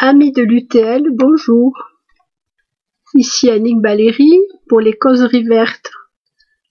Amis 0.00 0.30
de 0.30 0.42
l'UTL, 0.42 1.08
bonjour. 1.10 1.72
Ici 3.16 3.50
Annick 3.50 3.80
Baléry 3.80 4.30
pour 4.68 4.78
les 4.78 4.92
causeries 4.92 5.42
vertes. 5.42 5.90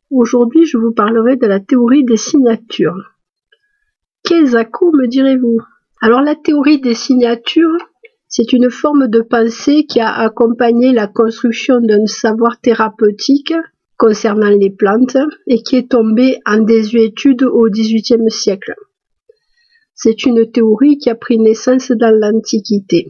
Aujourd'hui, 0.10 0.66
je 0.66 0.78
vous 0.78 0.94
parlerai 0.94 1.36
de 1.36 1.46
la 1.46 1.60
théorie 1.60 2.06
des 2.06 2.16
signatures. 2.16 3.18
Qu'est-ce 4.24 4.56
me 4.56 5.08
direz-vous? 5.08 5.58
Alors 6.00 6.22
la 6.22 6.36
théorie 6.36 6.80
des 6.80 6.94
signatures, 6.94 7.78
c'est 8.30 8.54
une 8.54 8.70
forme 8.70 9.10
de 9.10 9.20
pensée 9.20 9.86
qui 9.86 10.00
a 10.00 10.14
accompagné 10.14 10.94
la 10.94 11.08
construction 11.08 11.82
d'un 11.82 12.06
savoir 12.06 12.62
thérapeutique 12.62 13.54
concernant 13.98 14.52
les 14.52 14.70
plantes 14.70 15.18
et 15.48 15.62
qui 15.64 15.76
est 15.76 15.92
tombée 15.92 16.40
en 16.46 16.60
désuétude 16.60 17.44
au 17.44 17.68
XVIIIe 17.70 18.32
siècle. 18.32 18.74
C'est 20.00 20.26
une 20.26 20.50
théorie 20.52 21.00
qui 21.00 21.10
a 21.10 21.16
pris 21.16 21.40
naissance 21.40 21.92
dans 21.92 22.16
l'Antiquité. 22.16 23.08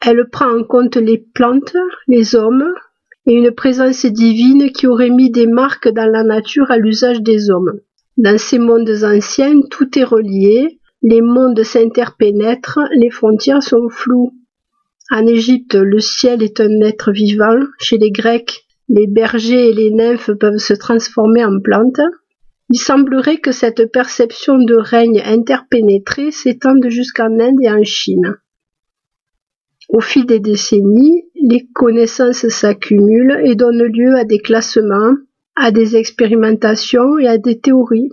Elle 0.00 0.30
prend 0.30 0.56
en 0.56 0.62
compte 0.62 0.96
les 0.96 1.18
plantes, 1.18 1.76
les 2.06 2.36
hommes 2.36 2.64
et 3.26 3.34
une 3.34 3.50
présence 3.50 4.06
divine 4.06 4.70
qui 4.70 4.86
aurait 4.86 5.10
mis 5.10 5.30
des 5.30 5.48
marques 5.48 5.88
dans 5.88 6.08
la 6.10 6.22
nature 6.22 6.70
à 6.70 6.78
l'usage 6.78 7.20
des 7.22 7.50
hommes. 7.50 7.80
Dans 8.18 8.38
ces 8.38 8.60
mondes 8.60 9.02
anciens, 9.02 9.60
tout 9.68 9.98
est 9.98 10.04
relié, 10.04 10.78
les 11.02 11.22
mondes 11.22 11.62
s'interpénètrent, 11.64 12.80
les 12.94 13.10
frontières 13.10 13.64
sont 13.64 13.88
floues. 13.88 14.32
En 15.10 15.26
Égypte, 15.26 15.74
le 15.74 15.98
ciel 15.98 16.40
est 16.40 16.60
un 16.60 16.80
être 16.82 17.10
vivant. 17.10 17.58
Chez 17.80 17.98
les 17.98 18.12
Grecs, 18.12 18.64
les 18.88 19.08
bergers 19.08 19.70
et 19.70 19.72
les 19.72 19.90
nymphes 19.90 20.30
peuvent 20.38 20.58
se 20.58 20.74
transformer 20.74 21.44
en 21.44 21.58
plantes. 21.60 22.00
Il 22.72 22.78
semblerait 22.78 23.38
que 23.38 23.50
cette 23.50 23.90
perception 23.90 24.58
de 24.58 24.76
règne 24.76 25.20
interpénétré 25.24 26.30
s'étende 26.30 26.88
jusqu'en 26.88 27.40
Inde 27.40 27.58
et 27.60 27.70
en 27.70 27.82
Chine. 27.82 28.36
Au 29.88 30.00
fil 30.00 30.24
des 30.24 30.38
décennies, 30.38 31.24
les 31.34 31.66
connaissances 31.74 32.46
s'accumulent 32.46 33.40
et 33.42 33.56
donnent 33.56 33.82
lieu 33.82 34.14
à 34.14 34.22
des 34.22 34.38
classements, 34.38 35.16
à 35.56 35.72
des 35.72 35.96
expérimentations 35.96 37.18
et 37.18 37.26
à 37.26 37.38
des 37.38 37.58
théories. 37.58 38.12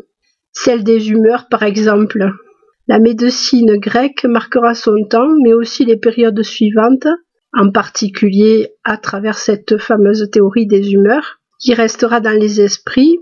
Celle 0.54 0.84
des 0.84 1.12
humeurs, 1.12 1.50
par 1.52 1.62
exemple. 1.62 2.28
La 2.88 2.98
médecine 2.98 3.78
grecque 3.78 4.26
marquera 4.26 4.74
son 4.74 5.04
temps, 5.08 5.30
mais 5.44 5.54
aussi 5.54 5.86
les 5.86 5.98
périodes 5.98 6.42
suivantes, 6.42 7.08
en 7.54 7.70
particulier 7.70 8.70
à 8.84 8.98
travers 8.98 9.38
cette 9.38 9.78
fameuse 9.78 10.32
théorie 10.32 10.66
des 10.66 10.94
humeurs, 10.94 11.42
qui 11.60 11.76
restera 11.76 12.22
dans 12.22 12.40
les 12.40 12.60
esprits 12.60 13.20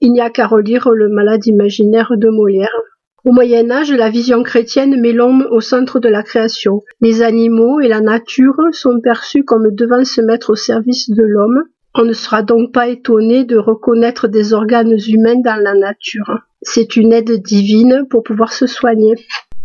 il 0.00 0.12
n'y 0.12 0.20
a 0.20 0.30
qu'à 0.30 0.46
relire 0.46 0.90
le 0.90 1.08
malade 1.08 1.46
imaginaire 1.46 2.12
de 2.16 2.28
Molière. 2.28 2.68
Au 3.24 3.32
Moyen 3.32 3.70
Âge, 3.70 3.92
la 3.92 4.08
vision 4.08 4.42
chrétienne 4.42 4.98
met 4.98 5.12
l'homme 5.12 5.46
au 5.50 5.60
centre 5.60 6.00
de 6.00 6.08
la 6.08 6.22
création. 6.22 6.82
Les 7.02 7.20
animaux 7.20 7.80
et 7.80 7.88
la 7.88 8.00
nature 8.00 8.56
sont 8.72 8.98
perçus 9.00 9.44
comme 9.44 9.74
devant 9.74 10.04
se 10.04 10.22
mettre 10.22 10.50
au 10.50 10.54
service 10.54 11.10
de 11.10 11.22
l'homme. 11.22 11.64
On 11.94 12.04
ne 12.04 12.14
sera 12.14 12.42
donc 12.42 12.72
pas 12.72 12.88
étonné 12.88 13.44
de 13.44 13.58
reconnaître 13.58 14.26
des 14.26 14.54
organes 14.54 14.96
humains 15.06 15.40
dans 15.44 15.62
la 15.62 15.74
nature. 15.74 16.38
C'est 16.62 16.96
une 16.96 17.12
aide 17.12 17.42
divine 17.42 18.06
pour 18.08 18.22
pouvoir 18.22 18.54
se 18.54 18.66
soigner. 18.66 19.14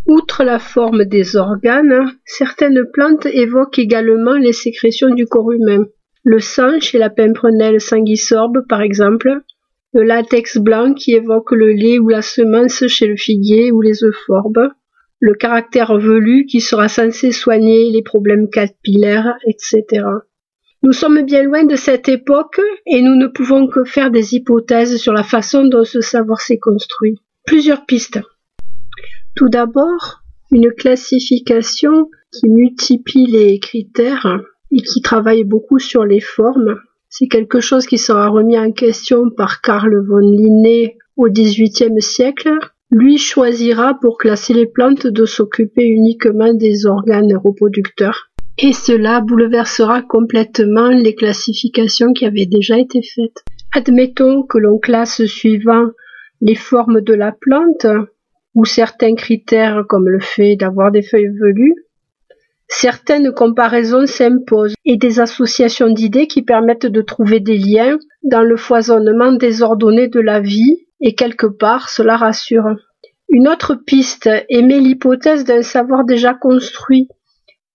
Outre 0.06 0.44
la 0.44 0.60
forme 0.60 1.06
des 1.06 1.38
organes, 1.38 2.12
certaines 2.26 2.84
plantes 2.92 3.26
évoquent 3.26 3.80
également 3.80 4.34
les 4.34 4.54
sécrétions 4.54 5.14
du 5.14 5.28
corps 5.28 5.52
humain. 5.52 5.86
Le 6.24 6.40
sang 6.40 6.80
chez 6.80 6.98
la 6.98 7.10
pimprenelle 7.10 7.80
sanguisorbe, 7.80 8.66
par 8.68 8.82
exemple, 8.82 9.42
le 9.96 10.04
latex 10.04 10.58
blanc 10.58 10.94
qui 10.94 11.14
évoque 11.14 11.52
le 11.52 11.72
lait 11.72 12.00
ou 12.00 12.10
la 12.10 12.22
semence 12.22 12.86
chez 12.88 13.08
le 13.08 13.16
figuier 13.16 13.72
ou 13.72 13.82
les 13.82 14.04
euphorbes, 14.04 14.68
le 15.22 15.34
caractère 15.34 15.98
velu 15.98 16.46
qui 16.46 16.60
sera 16.60 16.90
censé 16.90 17.32
soigner 17.32 17.90
les 17.90 18.04
problèmes 18.04 18.50
capillaires, 18.50 19.38
etc. 19.48 20.04
Nous 20.84 20.92
sommes 20.92 21.22
bien 21.22 21.44
loin 21.44 21.64
de 21.64 21.78
cette 21.78 22.10
époque 22.10 22.60
et 22.86 23.02
nous 23.02 23.16
ne 23.16 23.28
pouvons 23.28 23.68
que 23.68 23.86
faire 23.86 24.12
des 24.12 24.36
hypothèses 24.36 24.98
sur 24.98 25.14
la 25.14 25.24
façon 25.24 25.64
dont 25.64 25.86
ce 25.86 26.02
savoir 26.02 26.42
s'est 26.42 26.60
construit. 26.60 27.16
Plusieurs 27.46 27.86
pistes. 27.86 28.20
Tout 29.38 29.48
d'abord, 29.48 30.24
une 30.52 30.74
classification 30.74 32.10
qui 32.34 32.50
multiplie 32.50 33.28
les 33.28 33.60
critères 33.60 34.42
et 34.72 34.82
qui 34.82 35.02
travaille 35.02 35.46
beaucoup 35.46 35.80
sur 35.80 36.04
les 36.04 36.20
formes 36.20 36.82
c'est 37.10 37.28
quelque 37.28 37.60
chose 37.60 37.86
qui 37.86 37.98
sera 37.98 38.30
remis 38.30 38.58
en 38.58 38.72
question 38.72 39.30
par 39.30 39.62
Carl 39.62 39.94
von 40.08 40.20
Linné 40.20 40.98
au 41.16 41.30
XVIIIe 41.30 42.02
siècle. 42.02 42.58
Lui 42.92 43.18
choisira 43.18 43.98
pour 44.00 44.18
classer 44.18 44.54
les 44.54 44.68
plantes 44.68 45.08
de 45.08 45.26
s'occuper 45.26 45.86
uniquement 45.86 46.54
des 46.54 46.86
organes 46.86 47.36
reproducteurs. 47.36 48.30
Et 48.58 48.74
cela 48.74 49.22
bouleversera 49.22 50.02
complètement 50.02 50.90
les 50.90 51.16
classifications 51.16 52.14
qui 52.14 52.26
avaient 52.26 52.46
déjà 52.46 52.78
été 52.78 53.02
faites. 53.02 53.44
Admettons 53.74 54.44
que 54.44 54.58
l'on 54.58 54.78
classe 54.78 55.26
suivant 55.26 55.88
les 56.42 56.56
formes 56.56 57.02
de 57.02 57.14
la 57.14 57.32
plante, 57.32 57.86
ou 58.56 58.64
certains 58.64 59.16
critères 59.16 59.84
comme 59.88 60.08
le 60.08 60.22
fait 60.22 60.56
d'avoir 60.56 60.92
des 60.92 61.02
feuilles 61.02 61.28
velues, 61.28 61.85
Certaines 62.68 63.32
comparaisons 63.32 64.06
s'imposent 64.06 64.74
et 64.86 64.98
des 64.98 65.20
associations 65.20 65.90
d'idées 65.90 66.28
qui 66.28 66.42
permettent 66.42 66.88
de 66.88 67.02
trouver 67.02 67.40
des 67.40 67.58
liens 67.58 67.98
dans 68.24 68.42
le 68.42 68.58
foisonnement 68.58 69.32
désordonné 69.32 70.08
de 70.08 70.20
la 70.20 70.40
vie 70.40 70.86
et 71.00 71.16
quelque 71.16 71.48
part 71.48 71.90
cela 71.90 72.18
rassure. 72.18 72.76
Une 73.30 73.48
autre 73.48 73.76
piste 73.76 74.30
émet 74.50 74.80
l'hypothèse 74.80 75.46
d'un 75.46 75.62
savoir 75.62 76.06
déjà 76.06 76.34
construit 76.34 77.08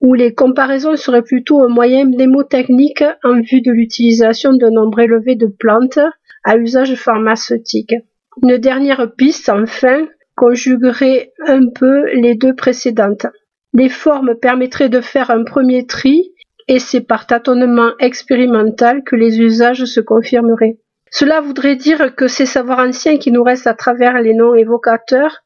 où 0.00 0.14
les 0.14 0.34
comparaisons 0.34 0.96
seraient 0.96 1.22
plutôt 1.22 1.62
un 1.62 1.68
moyen 1.68 2.06
mnémotechnique 2.06 3.04
en 3.22 3.40
vue 3.40 3.60
de 3.60 3.70
l'utilisation 3.70 4.54
d'un 4.54 4.70
nombre 4.70 5.00
élevé 5.00 5.34
de 5.36 5.46
plantes 5.46 5.98
à 6.42 6.56
usage 6.56 6.94
pharmaceutique. 6.94 7.94
Une 8.42 8.56
dernière 8.56 9.12
piste, 9.14 9.50
enfin, 9.50 10.06
conjuguerait 10.36 11.32
un 11.46 11.68
peu 11.68 12.06
les 12.14 12.34
deux 12.34 12.54
précédentes. 12.54 13.26
Les 13.72 13.88
formes 13.88 14.34
permettraient 14.34 14.88
de 14.88 15.00
faire 15.00 15.30
un 15.30 15.44
premier 15.44 15.86
tri 15.86 16.32
et 16.68 16.78
c'est 16.78 17.00
par 17.00 17.26
tâtonnement 17.26 17.92
expérimental 17.98 19.02
que 19.04 19.16
les 19.16 19.40
usages 19.40 19.84
se 19.84 20.00
confirmeraient. 20.00 20.78
Cela 21.10 21.40
voudrait 21.40 21.76
dire 21.76 22.14
que 22.14 22.28
ces 22.28 22.46
savoirs 22.46 22.80
anciens 22.80 23.18
qui 23.18 23.32
nous 23.32 23.42
restent 23.42 23.66
à 23.66 23.74
travers 23.74 24.20
les 24.20 24.34
noms 24.34 24.54
évocateurs, 24.54 25.38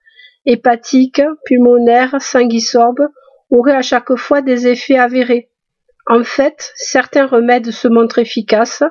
hépatiques, 0.45 1.23
pulmonaires, 1.47 2.21
sanguisorbes, 2.21 3.09
auraient 3.51 3.77
à 3.77 3.83
chaque 3.83 4.15
fois 4.17 4.43
des 4.43 4.67
effets 4.67 4.99
avérés. 4.99 5.49
En 6.07 6.23
fait, 6.23 6.73
certains 6.77 7.27
remèdes 7.27 7.71
se 7.71 7.89
montrent 7.89 8.19
efficaces 8.19 8.83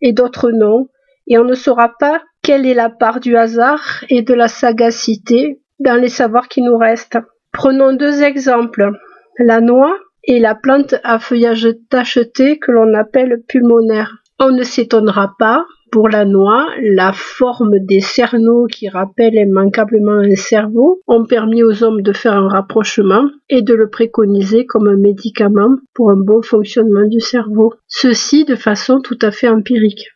et 0.00 0.12
d'autres 0.12 0.50
non, 0.50 0.88
et 1.28 1.38
on 1.38 1.44
ne 1.44 1.54
saura 1.54 1.92
pas 1.98 2.22
quelle 2.42 2.66
est 2.66 2.74
la 2.74 2.90
part 2.90 3.20
du 3.20 3.36
hasard 3.36 4.04
et 4.08 4.22
de 4.22 4.34
la 4.34 4.48
sagacité 4.48 5.60
dans 5.78 6.00
les 6.00 6.08
savoirs 6.08 6.48
qui 6.48 6.62
nous 6.62 6.76
restent. 6.76 7.18
Prenons 7.56 7.94
deux 7.94 8.22
exemples, 8.22 8.92
la 9.38 9.62
noix 9.62 9.96
et 10.24 10.40
la 10.40 10.54
plante 10.54 10.94
à 11.04 11.18
feuillage 11.18 11.66
tacheté 11.88 12.58
que 12.58 12.70
l'on 12.70 12.92
appelle 12.92 13.44
pulmonaire. 13.48 14.18
On 14.38 14.50
ne 14.50 14.62
s'étonnera 14.62 15.32
pas, 15.38 15.64
pour 15.90 16.10
la 16.10 16.26
noix, 16.26 16.66
la 16.82 17.14
forme 17.14 17.78
des 17.78 18.00
cerneaux 18.00 18.66
qui 18.66 18.90
rappellent 18.90 19.36
immanquablement 19.36 20.18
un 20.18 20.34
cerveau 20.34 21.00
ont 21.06 21.24
permis 21.24 21.62
aux 21.62 21.82
hommes 21.82 22.02
de 22.02 22.12
faire 22.12 22.34
un 22.34 22.48
rapprochement 22.48 23.24
et 23.48 23.62
de 23.62 23.72
le 23.72 23.88
préconiser 23.88 24.66
comme 24.66 24.86
un 24.86 24.98
médicament 24.98 25.76
pour 25.94 26.10
un 26.10 26.18
bon 26.18 26.42
fonctionnement 26.42 27.08
du 27.08 27.20
cerveau. 27.20 27.72
Ceci 27.88 28.44
de 28.44 28.54
façon 28.54 29.00
tout 29.00 29.18
à 29.22 29.30
fait 29.30 29.48
empirique. 29.48 30.10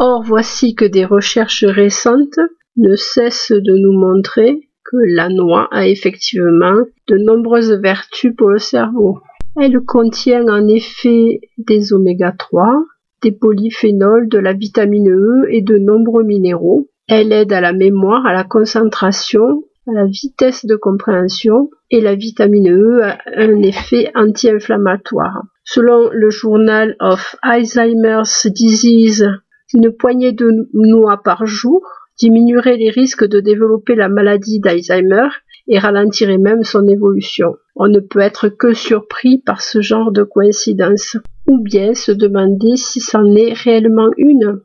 Or, 0.00 0.24
voici 0.24 0.74
que 0.74 0.86
des 0.86 1.04
recherches 1.04 1.64
récentes 1.64 2.40
ne 2.76 2.96
cessent 2.96 3.52
de 3.52 3.76
nous 3.76 3.96
montrer 3.96 4.69
la 4.92 5.28
noix 5.28 5.68
a 5.70 5.86
effectivement 5.86 6.84
de 7.08 7.16
nombreuses 7.16 7.72
vertus 7.72 8.34
pour 8.36 8.50
le 8.50 8.58
cerveau. 8.58 9.20
Elle 9.60 9.80
contient 9.80 10.46
en 10.48 10.68
effet 10.68 11.40
des 11.58 11.92
oméga 11.92 12.32
3, 12.32 12.84
des 13.22 13.32
polyphénols, 13.32 14.28
de 14.28 14.38
la 14.38 14.52
vitamine 14.52 15.10
E 15.10 15.46
et 15.50 15.62
de 15.62 15.76
nombreux 15.76 16.24
minéraux. 16.24 16.88
Elle 17.08 17.32
aide 17.32 17.52
à 17.52 17.60
la 17.60 17.72
mémoire, 17.72 18.24
à 18.26 18.32
la 18.32 18.44
concentration, 18.44 19.64
à 19.88 19.92
la 19.92 20.06
vitesse 20.06 20.64
de 20.66 20.76
compréhension 20.76 21.70
et 21.90 22.00
la 22.00 22.14
vitamine 22.14 22.70
E 22.70 23.02
a 23.02 23.18
un 23.36 23.62
effet 23.62 24.10
anti-inflammatoire. 24.14 25.42
Selon 25.64 26.10
le 26.12 26.30
journal 26.30 26.96
of 27.00 27.36
Alzheimer's 27.42 28.46
Disease, 28.46 29.26
une 29.74 29.92
poignée 29.92 30.32
de 30.32 30.68
noix 30.72 31.20
par 31.22 31.46
jour 31.46 31.82
diminuerait 32.20 32.76
les 32.76 32.90
risques 32.90 33.26
de 33.26 33.40
développer 33.40 33.94
la 33.94 34.08
maladie 34.08 34.60
d'Alzheimer 34.60 35.28
et 35.66 35.78
ralentirait 35.78 36.38
même 36.38 36.64
son 36.64 36.86
évolution. 36.86 37.56
On 37.76 37.88
ne 37.88 38.00
peut 38.00 38.20
être 38.20 38.48
que 38.48 38.74
surpris 38.74 39.38
par 39.38 39.62
ce 39.62 39.80
genre 39.80 40.12
de 40.12 40.22
coïncidence, 40.22 41.16
ou 41.48 41.62
bien 41.62 41.94
se 41.94 42.12
demander 42.12 42.76
si 42.76 43.00
c'en 43.00 43.24
est 43.34 43.52
réellement 43.52 44.10
une. 44.16 44.60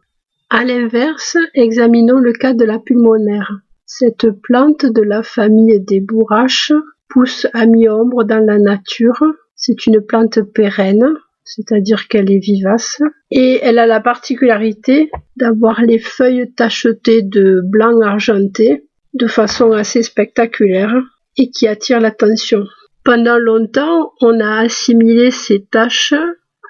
À 0.50 0.64
l'inverse, 0.64 1.38
examinons 1.54 2.20
le 2.20 2.34
cas 2.34 2.54
de 2.54 2.66
la 2.66 2.80
pulmonaire. 2.80 3.52
Cette 3.86 4.30
plante 4.42 4.86
de 4.86 5.02
la 5.02 5.24
famille 5.24 5.80
des 5.80 6.02
bourraches 6.02 6.74
pousse 7.10 7.48
à 7.54 7.66
mi-ombre 7.66 8.24
dans 8.24 8.44
la 8.44 8.58
nature. 8.58 9.24
C'est 9.56 9.86
une 9.86 10.02
plante 10.02 10.42
pérenne, 10.42 11.16
c'est-à-dire 11.46 12.08
qu'elle 12.08 12.32
est 12.32 12.40
vivace, 12.40 13.02
et 13.32 13.60
elle 13.62 13.80
a 13.80 13.86
la 13.86 14.02
particularité 14.02 15.10
d'avoir 15.38 15.82
les 15.84 16.00
feuilles 16.00 16.52
tachetées 16.56 17.22
de 17.22 17.62
blanc 17.64 18.02
argenté 18.02 18.88
de 19.14 19.28
façon 19.28 19.72
assez 19.72 20.04
spectaculaire 20.04 20.94
et 21.38 21.50
qui 21.50 21.68
attire 21.68 22.02
l'attention. 22.02 22.66
Pendant 23.04 23.38
longtemps, 23.38 24.12
on 24.22 24.40
a 24.40 24.62
assimilé 24.62 25.32
ces 25.32 25.64
taches 25.64 26.14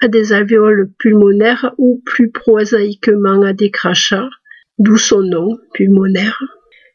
à 0.02 0.08
des 0.10 0.34
alvéoles 0.34 0.92
pulmonaires 1.00 1.74
ou 1.78 2.02
plus 2.06 2.30
prosaïquement 2.30 3.42
à 3.42 3.54
des 3.54 3.72
crachats, 3.72 4.30
d'où 4.78 4.98
son 4.98 5.22
nom, 5.22 5.58
pulmonaire. 5.74 6.44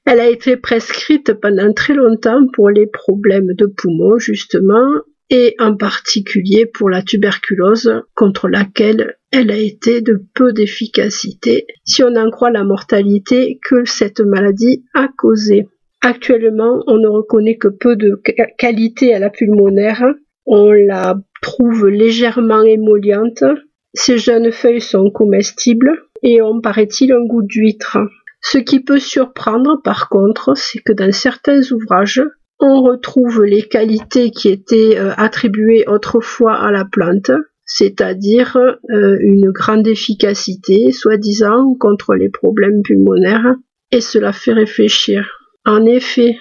Elle 0.05 0.21
a 0.21 0.29
été 0.29 0.57
prescrite 0.57 1.33
pendant 1.35 1.73
très 1.73 1.95
longtemps 1.95 2.47
pour 2.53 2.69
les 2.71 2.87
problèmes 2.87 3.55
de 3.55 3.67
poumons, 3.67 4.19
justement, 4.19 4.91
et 5.31 5.55
en 5.61 5.77
particulier 5.77 6.67
pour 6.67 6.91
la 6.91 7.03
tuberculose, 7.03 8.03
contre 8.15 8.49
laquelle 8.49 9.17
elle 9.31 9.51
a 9.51 9.57
été 9.57 10.01
de 10.01 10.23
peu 10.35 10.53
d'efficacité, 10.53 11.67
si 11.85 12.03
on 12.03 12.17
en 12.17 12.31
croit 12.31 12.51
la 12.51 12.65
mortalité 12.65 13.61
que 13.69 13.85
cette 13.85 14.21
maladie 14.21 14.85
a 14.95 15.09
causée. 15.17 15.69
Actuellement, 16.03 16.83
on 16.87 16.97
ne 16.97 17.09
reconnaît 17.09 17.57
que 17.57 17.69
peu 17.69 17.95
de 17.95 18.21
qualité 18.59 19.15
à 19.15 19.19
la 19.19 19.31
pulmonaire. 19.31 20.05
On 20.47 20.73
la 20.73 21.17
trouve 21.43 21.89
légèrement 21.89 22.63
émolliente. 22.63 23.45
Ses 23.95 24.19
jeunes 24.19 24.51
feuilles 24.51 24.81
sont 24.81 25.11
comestibles 25.11 25.93
et 26.23 26.43
ont, 26.43 26.61
paraît-il, 26.61 27.13
un 27.13 27.25
goût 27.25 27.43
d'huître. 27.43 27.99
Ce 28.41 28.59
qui 28.59 28.81
peut 28.81 28.99
surprendre, 28.99 29.81
par 29.85 30.09
contre, 30.09 30.57
c'est 30.57 30.81
que 30.81 30.93
dans 30.93 31.13
certains 31.13 31.61
ouvrages, 31.73 32.23
on 32.61 32.83
retrouve 32.83 33.45
les 33.45 33.63
qualités 33.63 34.31
qui 34.31 34.49
étaient 34.49 34.99
euh, 34.99 35.13
attribuées 35.17 35.85
autrefois 35.87 36.55
à 36.55 36.71
la 36.71 36.85
plante, 36.85 37.31
c'est-à-dire 37.65 38.57
euh, 38.57 39.17
une 39.21 39.51
grande 39.51 39.87
efficacité, 39.87 40.93
soi-disant, 40.93 41.75
contre 41.79 42.15
les 42.15 42.29
problèmes 42.29 42.83
pulmonaires, 42.83 43.55
et 43.91 44.01
cela 44.01 44.33
fait 44.33 44.53
réfléchir. 44.53 45.27
En 45.65 45.85
effet, 45.87 46.37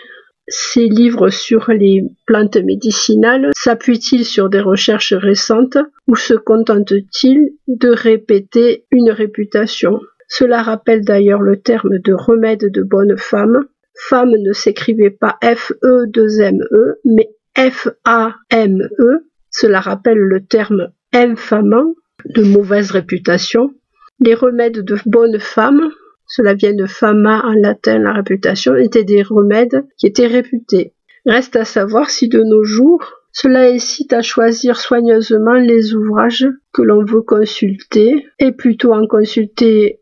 ces 0.47 0.87
livres 0.87 1.29
sur 1.29 1.69
les 1.69 2.03
plantes 2.25 2.57
médicinales 2.57 3.51
s'appuient-ils 3.55 4.25
sur 4.25 4.49
des 4.49 4.59
recherches 4.59 5.13
récentes 5.13 5.77
ou 6.07 6.15
se 6.15 6.33
contentent-ils 6.33 7.51
de 7.67 7.89
répéter 7.89 8.85
une 8.91 9.11
réputation? 9.11 9.99
Cela 10.27 10.63
rappelle 10.63 11.05
d'ailleurs 11.05 11.41
le 11.41 11.61
terme 11.61 11.99
de 11.99 12.13
remède 12.13 12.71
de 12.71 12.81
bonne 12.81 13.15
femme. 13.17 13.65
Femme 13.95 14.31
ne 14.31 14.53
s'écrivait 14.53 15.09
pas 15.09 15.37
F-E-2-M-E, 15.43 16.67
e, 16.71 16.99
mais 17.05 17.29
F-A-M-E. 17.57 19.27
Cela 19.51 19.79
rappelle 19.79 20.19
le 20.19 20.45
terme 20.45 20.89
infamant, 21.13 21.95
de 22.25 22.43
mauvaise 22.43 22.91
réputation. 22.91 23.73
Les 24.19 24.35
remèdes 24.35 24.79
de 24.79 24.97
bonne 25.05 25.39
femme 25.39 25.91
cela 26.29 26.53
vient 26.53 26.75
de 26.75 26.85
fama 26.85 27.41
en 27.43 27.53
latin, 27.53 27.97
la 27.97 28.13
réputation, 28.13 28.75
étaient 28.75 29.03
des 29.03 29.23
remèdes 29.23 29.83
qui 29.97 30.05
étaient 30.05 30.27
réputés. 30.27 30.93
Reste 31.25 31.55
à 31.55 31.65
savoir 31.65 32.11
si 32.11 32.29
de 32.29 32.43
nos 32.43 32.63
jours, 32.63 33.03
cela 33.31 33.61
incite 33.61 34.13
à 34.13 34.21
choisir 34.21 34.79
soigneusement 34.79 35.55
les 35.55 35.95
ouvrages 35.95 36.47
que 36.71 36.83
l'on 36.83 37.03
veut 37.03 37.23
consulter 37.23 38.27
et 38.37 38.51
plutôt 38.51 38.93
en 38.93 39.07
consulter 39.07 40.01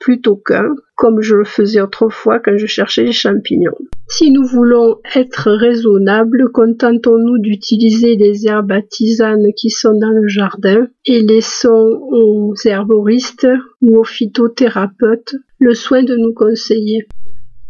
plutôt 0.00 0.36
qu'un, 0.36 0.74
comme 0.94 1.20
je 1.20 1.36
le 1.36 1.44
faisais 1.44 1.80
autrefois 1.80 2.38
quand 2.38 2.56
je 2.56 2.66
cherchais 2.66 3.04
les 3.04 3.12
champignons. 3.12 3.76
Si 4.08 4.30
nous 4.30 4.44
voulons 4.44 4.96
être 5.14 5.50
raisonnables, 5.50 6.50
contentons-nous 6.52 7.38
d'utiliser 7.38 8.16
les 8.16 8.46
herbes 8.46 8.72
à 8.72 8.82
tisane 8.82 9.52
qui 9.56 9.70
sont 9.70 9.98
dans 9.98 10.10
le 10.10 10.28
jardin 10.28 10.86
et 11.04 11.22
laissons 11.22 12.00
aux 12.10 12.54
herboristes 12.64 13.48
ou 13.82 13.98
aux 13.98 14.04
phytothérapeutes 14.04 15.34
le 15.58 15.74
soin 15.74 16.02
de 16.02 16.16
nous 16.16 16.32
conseiller. 16.32 17.06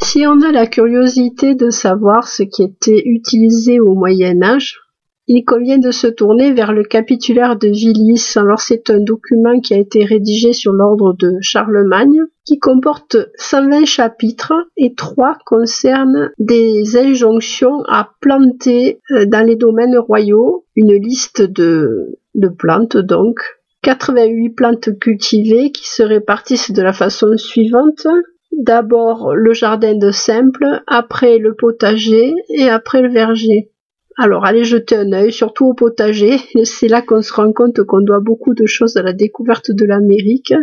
Si 0.03 0.27
on 0.27 0.43
a 0.43 0.53
la 0.53 0.67
curiosité 0.67 1.55
de 1.55 1.71
savoir 1.71 2.29
ce 2.29 2.43
qui 2.43 2.63
était 2.63 3.03
utilisé 3.07 3.81
au 3.81 3.95
Moyen 3.95 4.43
Âge, 4.43 4.81
il 5.29 5.45
convient 5.45 5.79
de 5.79 5.91
se 5.91 6.07
tourner 6.07 6.53
vers 6.53 6.73
le 6.73 6.85
capitulaire 6.85 7.57
de 7.57 7.69
Villis. 7.69 8.35
Alors 8.37 8.61
c'est 8.61 8.91
un 8.91 9.01
document 9.01 9.61
qui 9.61 9.75
a 9.75 9.79
été 9.79 10.05
rédigé 10.05 10.53
sur 10.53 10.73
l'ordre 10.73 11.15
de 11.19 11.33
Charlemagne, 11.41 12.21
qui 12.45 12.59
comporte 12.59 13.17
120 13.37 13.87
chapitres 13.87 14.55
et 14.77 14.95
trois 14.95 15.37
concernent 15.45 16.31
des 16.39 16.97
injonctions 16.97 17.83
à 17.89 18.11
planter 18.21 19.01
euh, 19.11 19.27
dans 19.27 19.45
les 19.45 19.57
domaines 19.57 19.99
royaux, 19.99 20.65
une 20.77 20.95
liste 20.95 21.43
de, 21.43 22.19
de 22.35 22.49
plantes 22.49 22.97
donc, 22.97 23.41
88 23.83 24.51
plantes 24.51 24.99
cultivées 24.99 25.73
qui 25.73 25.89
se 25.89 26.03
répartissent 26.03 26.73
de 26.73 26.83
la 26.83 26.93
façon 26.93 27.37
suivante. 27.37 28.07
D'abord 28.53 29.35
le 29.35 29.53
jardin 29.53 29.97
de 29.97 30.11
simple, 30.13 30.83
après 30.87 31.39
le 31.39 31.55
potager 31.55 32.33
et 32.49 32.69
après 32.69 33.03
le 33.03 33.13
verger. 33.13 33.71
Alors 34.19 34.47
allez 34.47 34.65
jeter 34.65 34.97
un 34.97 35.13
œil, 35.13 35.33
surtout 35.33 35.67
au 35.67 35.75
potager. 35.75 36.39
C'est 36.65 36.89
là 36.89 37.03
qu'on 37.03 37.23
se 37.23 37.33
rend 37.33 37.53
compte 37.53 37.83
qu'on 37.83 38.01
doit 38.01 38.21
beaucoup 38.21 38.55
de 38.55 38.67
choses 38.67 38.97
à 38.97 39.03
la 39.03 39.13
découverte 39.13 39.71
de 39.71 39.85
l'Amérique 39.85 40.55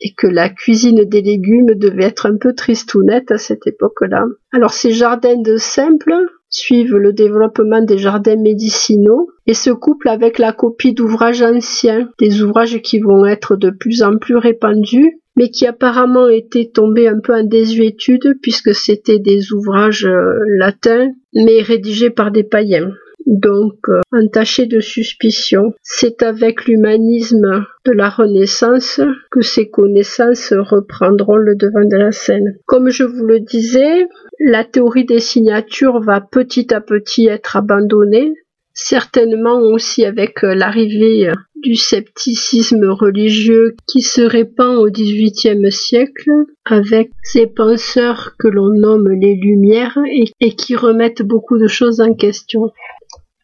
et 0.00 0.14
que 0.14 0.26
la 0.26 0.48
cuisine 0.48 1.04
des 1.04 1.22
légumes 1.22 1.74
devait 1.74 2.04
être 2.04 2.26
un 2.26 2.36
peu 2.36 2.54
tristounette 2.54 3.30
à 3.30 3.38
cette 3.38 3.66
époque-là. 3.66 4.24
Alors 4.52 4.72
ces 4.72 4.92
jardins 4.92 5.40
de 5.40 5.56
simple 5.56 6.14
suivent 6.52 6.96
le 6.96 7.12
développement 7.12 7.82
des 7.82 7.98
jardins 7.98 8.36
médicinaux 8.36 9.28
et 9.46 9.54
se 9.54 9.70
couplent 9.70 10.08
avec 10.08 10.38
la 10.38 10.52
copie 10.52 10.92
d'ouvrages 10.92 11.42
anciens, 11.42 12.08
des 12.20 12.42
ouvrages 12.42 12.80
qui 12.82 13.00
vont 13.00 13.26
être 13.26 13.56
de 13.56 13.70
plus 13.70 14.02
en 14.02 14.18
plus 14.18 14.36
répandus 14.36 15.18
mais 15.34 15.48
qui 15.48 15.66
apparemment 15.66 16.28
étaient 16.28 16.70
tombés 16.72 17.08
un 17.08 17.18
peu 17.18 17.34
en 17.34 17.44
désuétude 17.44 18.36
puisque 18.42 18.74
c'était 18.74 19.18
des 19.18 19.52
ouvrages 19.52 20.04
euh, 20.04 20.38
latins 20.58 21.10
mais 21.34 21.62
rédigés 21.62 22.10
par 22.10 22.30
des 22.30 22.44
païens 22.44 22.90
donc 23.26 23.74
euh, 23.88 24.00
entaché 24.12 24.66
de 24.66 24.80
suspicion. 24.80 25.74
C'est 25.82 26.22
avec 26.22 26.66
l'humanisme 26.66 27.64
de 27.84 27.92
la 27.92 28.08
Renaissance 28.08 29.00
que 29.30 29.42
ces 29.42 29.68
connaissances 29.68 30.52
reprendront 30.52 31.36
le 31.36 31.54
devant 31.54 31.84
de 31.84 31.96
la 31.96 32.12
scène. 32.12 32.56
Comme 32.66 32.90
je 32.90 33.04
vous 33.04 33.24
le 33.24 33.40
disais, 33.40 34.06
la 34.40 34.64
théorie 34.64 35.04
des 35.04 35.20
signatures 35.20 36.00
va 36.00 36.20
petit 36.20 36.72
à 36.74 36.80
petit 36.80 37.26
être 37.26 37.56
abandonnée, 37.56 38.32
certainement 38.74 39.60
aussi 39.60 40.04
avec 40.04 40.44
euh, 40.44 40.54
l'arrivée 40.54 41.30
du 41.62 41.76
scepticisme 41.76 42.84
religieux 42.88 43.76
qui 43.86 44.02
se 44.02 44.20
répand 44.20 44.76
au 44.76 44.90
XVIIIe 44.90 45.70
siècle 45.70 46.30
avec 46.64 47.10
ces 47.22 47.46
penseurs 47.46 48.34
que 48.38 48.48
l'on 48.48 48.68
nomme 48.68 49.08
les 49.08 49.36
Lumières 49.36 49.98
et 50.40 50.54
qui 50.54 50.74
remettent 50.74 51.22
beaucoup 51.22 51.58
de 51.58 51.68
choses 51.68 52.00
en 52.00 52.14
question. 52.14 52.72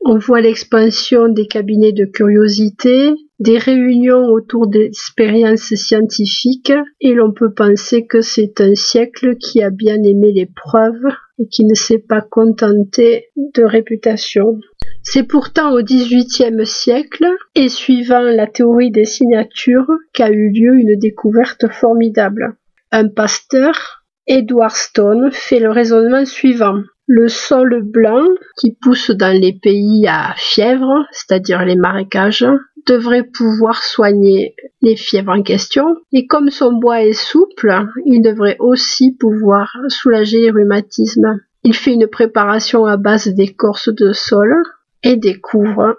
On 0.04 0.16
voit 0.18 0.40
l'expansion 0.40 1.28
des 1.28 1.46
cabinets 1.46 1.92
de 1.92 2.04
curiosité, 2.04 3.12
des 3.40 3.58
réunions 3.58 4.26
autour 4.26 4.66
d'expériences 4.66 5.74
scientifiques, 5.74 6.72
et 7.00 7.14
l'on 7.14 7.32
peut 7.32 7.52
penser 7.52 8.06
que 8.06 8.20
c'est 8.20 8.60
un 8.60 8.74
siècle 8.74 9.36
qui 9.36 9.62
a 9.62 9.70
bien 9.70 10.02
aimé 10.02 10.32
les 10.32 10.46
preuves 10.46 11.12
et 11.38 11.46
qui 11.48 11.64
ne 11.64 11.74
s'est 11.74 11.98
pas 11.98 12.20
contenté 12.20 13.28
de 13.36 13.62
réputation. 13.62 14.58
C'est 15.02 15.22
pourtant 15.22 15.72
au 15.72 15.82
XVIIIe 15.82 16.66
siècle, 16.66 17.26
et 17.54 17.68
suivant 17.68 18.20
la 18.20 18.46
théorie 18.46 18.90
des 18.90 19.04
signatures, 19.04 19.90
qu'a 20.12 20.30
eu 20.30 20.50
lieu 20.50 20.74
une 20.78 20.98
découverte 20.98 21.68
formidable. 21.68 22.56
Un 22.90 23.08
pasteur, 23.08 24.04
Edward 24.26 24.74
Stone, 24.74 25.30
fait 25.32 25.60
le 25.60 25.70
raisonnement 25.70 26.24
suivant. 26.24 26.82
Le 27.10 27.28
sol 27.28 27.82
blanc, 27.82 28.28
qui 28.60 28.76
pousse 28.78 29.10
dans 29.10 29.34
les 29.34 29.54
pays 29.54 30.06
à 30.06 30.34
fièvre, 30.36 31.06
c'est-à-dire 31.10 31.64
les 31.64 31.74
marécages, 31.74 32.46
devrait 32.86 33.22
pouvoir 33.22 33.82
soigner 33.82 34.54
les 34.82 34.94
fièvres 34.94 35.32
en 35.32 35.42
question. 35.42 35.96
Et 36.12 36.26
comme 36.26 36.50
son 36.50 36.74
bois 36.74 37.02
est 37.02 37.14
souple, 37.14 37.86
il 38.04 38.20
devrait 38.20 38.56
aussi 38.58 39.12
pouvoir 39.12 39.74
soulager 39.88 40.42
les 40.42 40.50
rhumatismes. 40.50 41.40
Il 41.64 41.74
fait 41.74 41.94
une 41.94 42.08
préparation 42.08 42.84
à 42.84 42.98
base 42.98 43.28
d'écorce 43.28 43.88
de 43.88 44.12
sol 44.12 44.54
et 45.02 45.16
découvre 45.16 45.98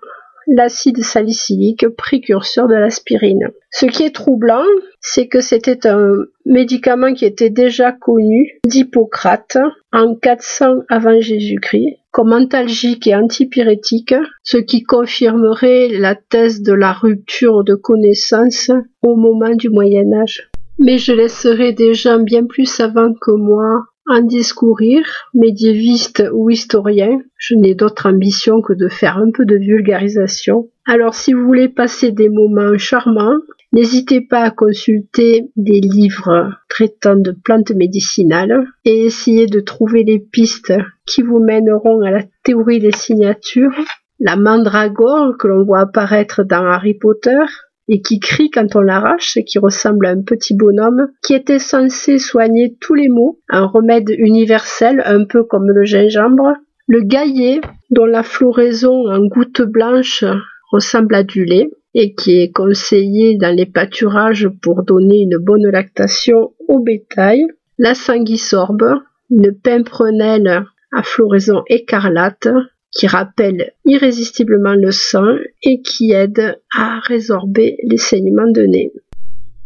l'acide 0.55 1.03
salicylique 1.03 1.87
précurseur 1.89 2.67
de 2.67 2.75
l'aspirine. 2.75 3.49
Ce 3.71 3.85
qui 3.85 4.03
est 4.03 4.15
troublant, 4.15 4.65
c'est 4.99 5.27
que 5.27 5.41
c'était 5.41 5.87
un 5.87 6.11
médicament 6.45 7.13
qui 7.13 7.25
était 7.25 7.49
déjà 7.49 7.91
connu 7.91 8.59
d'Hippocrate 8.65 9.57
en 9.93 10.15
400 10.15 10.79
avant 10.89 11.19
Jésus-Christ 11.21 11.97
comme 12.11 12.33
antalgique 12.33 13.05
et 13.05 13.15
antipyrétique, 13.15 14.15
ce 14.43 14.57
qui 14.57 14.81
confirmerait 14.83 15.89
la 15.89 16.15
thèse 16.15 16.61
de 16.63 16.73
la 16.73 16.91
rupture 16.91 17.63
de 17.63 17.75
connaissances 17.75 18.71
au 19.03 19.15
moment 19.15 19.55
du 19.55 19.69
Moyen 19.69 20.11
Âge. 20.13 20.49
Mais 20.79 20.97
je 20.97 21.13
laisserai 21.13 21.73
des 21.73 21.93
gens 21.93 22.19
bien 22.19 22.45
plus 22.45 22.65
savants 22.65 23.13
que 23.13 23.31
moi 23.31 23.83
en 24.09 24.21
discourir, 24.21 25.05
médiéviste 25.33 26.23
ou 26.33 26.49
historien, 26.49 27.21
je 27.37 27.55
n'ai 27.55 27.75
d'autre 27.75 28.07
ambition 28.07 28.61
que 28.61 28.73
de 28.73 28.87
faire 28.87 29.17
un 29.17 29.31
peu 29.31 29.45
de 29.45 29.55
vulgarisation. 29.55 30.67
Alors 30.85 31.13
si 31.13 31.33
vous 31.33 31.45
voulez 31.45 31.69
passer 31.69 32.11
des 32.11 32.29
moments 32.29 32.77
charmants, 32.77 33.37
n'hésitez 33.71 34.21
pas 34.21 34.41
à 34.41 34.51
consulter 34.51 35.51
des 35.55 35.79
livres 35.79 36.51
traitant 36.69 37.15
de 37.15 37.31
plantes 37.31 37.71
médicinales 37.71 38.65
et 38.83 39.05
essayer 39.05 39.45
de 39.45 39.59
trouver 39.59 40.03
les 40.03 40.19
pistes 40.19 40.73
qui 41.05 41.21
vous 41.21 41.39
mèneront 41.39 42.01
à 42.01 42.09
la 42.09 42.23
théorie 42.43 42.79
des 42.79 42.91
signatures, 42.91 43.77
la 44.19 44.35
mandragore 44.35 45.37
que 45.37 45.47
l'on 45.47 45.63
voit 45.63 45.81
apparaître 45.81 46.43
dans 46.43 46.65
Harry 46.65 46.95
Potter, 46.95 47.45
et 47.89 48.01
qui 48.01 48.19
crie 48.19 48.51
quand 48.51 48.75
on 48.75 48.81
l'arrache 48.81 49.35
et 49.35 49.43
qui 49.43 49.59
ressemble 49.59 50.05
à 50.05 50.11
un 50.11 50.21
petit 50.21 50.55
bonhomme 50.55 51.09
qui 51.23 51.33
était 51.33 51.59
censé 51.59 52.19
soigner 52.19 52.77
tous 52.79 52.93
les 52.93 53.09
maux, 53.09 53.39
un 53.49 53.65
remède 53.65 54.09
universel 54.11 55.01
un 55.05 55.25
peu 55.25 55.43
comme 55.43 55.69
le 55.69 55.83
gingembre, 55.83 56.53
le 56.87 57.01
gaillet 57.01 57.59
dont 57.89 58.05
la 58.05 58.23
floraison 58.23 59.07
en 59.09 59.25
gouttes 59.25 59.63
blanches 59.63 60.23
ressemble 60.71 61.15
à 61.15 61.23
du 61.23 61.45
lait 61.45 61.69
et 61.95 62.13
qui 62.13 62.39
est 62.39 62.51
conseillé 62.51 63.37
dans 63.37 63.55
les 63.55 63.65
pâturages 63.65 64.47
pour 64.61 64.83
donner 64.83 65.21
une 65.23 65.37
bonne 65.39 65.67
lactation 65.67 66.53
au 66.67 66.79
bétail, 66.79 67.45
la 67.79 67.95
sanguisorbe, 67.95 68.85
une 69.31 69.51
pimprenelle 69.51 70.65
à 70.91 71.03
floraison 71.03 71.63
écarlate 71.67 72.47
qui 72.91 73.07
rappelle 73.07 73.73
irrésistiblement 73.85 74.73
le 74.73 74.91
sang 74.91 75.35
et 75.63 75.81
qui 75.81 76.11
aide 76.11 76.59
à 76.75 76.99
résorber 76.99 77.77
les 77.83 77.97
saignements 77.97 78.51
de 78.51 78.63
nez. 78.63 78.91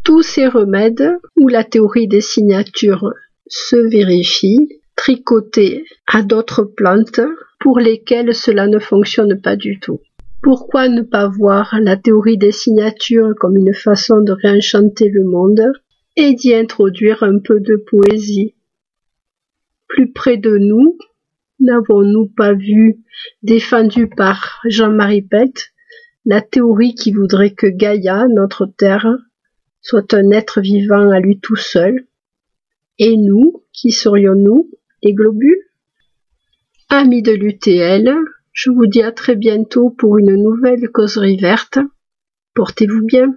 Tous 0.04 0.22
ces 0.22 0.48
remèdes, 0.48 1.18
où 1.38 1.48
la 1.48 1.64
théorie 1.64 2.08
des 2.08 2.22
signatures 2.22 3.14
se 3.48 3.78
vérifie, 3.78 4.68
tricotés 4.96 5.86
à 6.08 6.22
d'autres 6.22 6.64
plantes 6.64 7.22
pour 7.60 7.80
lesquelles 7.80 8.36
cela 8.36 8.68
ne 8.68 8.80
fonctionne 8.80 9.40
pas 9.42 9.56
du 9.56 9.80
tout. 9.80 10.02
Pourquoi 10.42 10.90
ne 10.90 11.02
pas 11.02 11.30
voir 11.30 11.80
la 11.80 11.96
théorie 11.96 12.38
des 12.38 12.52
signatures 12.52 13.34
comme 13.40 13.56
une 13.56 13.74
façon 13.74 14.20
de 14.20 14.34
réenchanter 14.34 15.08
le 15.08 15.24
monde 15.24 15.72
et 16.18 16.34
d'y 16.34 16.54
introduire 16.54 17.24
un 17.24 17.40
peu 17.40 17.62
de 17.62 17.78
poésie? 17.78 18.56
Plus 19.88 20.12
près 20.12 20.36
de 20.36 20.58
nous, 20.58 20.98
N'avons-nous 21.64 22.28
pas 22.28 22.54
vu, 22.54 23.06
défendue 23.42 24.10
par 24.10 24.60
Jean-Marie 24.66 25.22
Pett, 25.22 25.72
la 26.26 26.42
théorie 26.42 26.94
qui 26.94 27.14
voudrait 27.14 27.54
que 27.54 27.68
Gaïa, 27.68 28.28
notre 28.28 28.66
Terre, 28.66 29.08
soit 29.80 30.14
un 30.14 30.32
être 30.32 30.60
vivant 30.60 31.10
à 31.10 31.22
lui 31.22 31.40
tout 31.40 31.56
seul? 31.56 32.06
Et 33.00 33.16
nous, 33.16 33.64
qui 33.72 33.92
serions-nous 33.92 34.72
Les 35.04 35.14
globules? 35.14 35.64
Amis 36.90 37.22
de 37.22 37.32
l'UTL, 37.32 38.14
je 38.52 38.70
vous 38.70 38.86
dis 38.86 39.02
à 39.02 39.14
très 39.14 39.38
bientôt 39.38 39.90
pour 39.90 40.18
une 40.18 40.36
nouvelle 40.36 40.90
causerie 40.90 41.38
verte. 41.38 41.80
Portez-vous 42.56 43.06
bien. 43.06 43.34